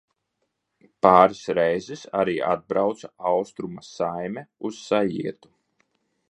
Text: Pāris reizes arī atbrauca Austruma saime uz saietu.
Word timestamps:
Pāris 1.05 1.41
reizes 1.59 2.05
arī 2.21 2.35
atbrauca 2.53 3.11
Austruma 3.33 3.85
saime 3.91 4.45
uz 4.71 4.75
saietu. 4.89 5.55